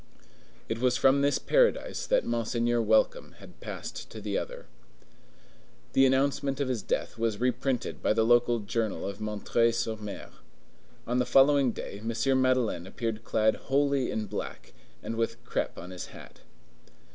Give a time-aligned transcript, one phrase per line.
[0.67, 4.65] It was from this paradise that Monseigneur Welcome had passed to the other.
[5.93, 9.43] The announcement of his death was reprinted by the local journal of M.
[9.71, 10.31] sur M.
[11.05, 12.41] On the following day, M.
[12.41, 16.39] Madeleine appeared clad wholly in black, and with crape on his hat.